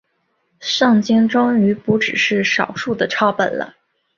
[0.59, 3.75] 圣经终于不只是少数的抄本了。